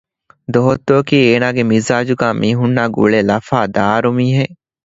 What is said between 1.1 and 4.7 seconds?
އޭނާގެ މިޒާޖުގައި މީހުންނާއި ގުޅޭ ލަފާދާރު މީހެއް